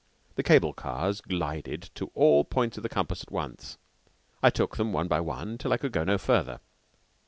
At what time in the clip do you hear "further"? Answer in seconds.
6.17-6.59